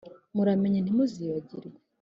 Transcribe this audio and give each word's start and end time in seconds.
Muramenye 0.35 0.79
ntimuzibagirwe 0.81 1.77